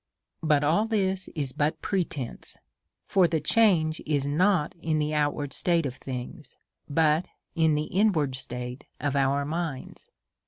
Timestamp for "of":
5.85-5.97, 8.99-9.15